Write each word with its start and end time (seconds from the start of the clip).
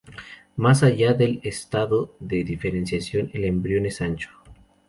Más 0.55 0.81
allá 0.81 1.13
del 1.13 1.39
estado 1.43 2.15
de 2.19 2.43
diferenciación, 2.43 3.29
el 3.33 3.45
embrión 3.45 3.85
es 3.85 4.01
ancho. 4.01 4.31